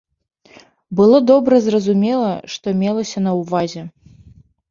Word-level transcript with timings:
Было 0.99 1.17
добра 1.31 1.59
зразумела, 1.65 2.31
што 2.53 2.67
мелася 2.81 3.23
на 3.29 3.37
ўвазе! 3.41 3.81